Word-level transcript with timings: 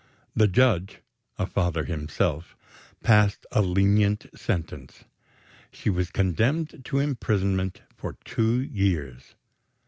The 0.35 0.47
judge 0.47 0.97
(a 1.37 1.45
father 1.45 1.83
himself) 1.85 2.55
passed 3.03 3.45
a 3.51 3.61
lenient 3.61 4.25
sentence. 4.33 5.03
She 5.71 5.91
was 5.91 6.09
condemned 6.09 6.83
to 6.85 6.97
imprisonment 6.97 7.81
for 7.95 8.17
two 8.25 8.59
years. 8.63 9.35